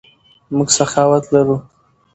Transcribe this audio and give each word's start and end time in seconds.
موږ 0.55 0.69
سخاوت 0.77 1.25
لرو. 1.33 1.57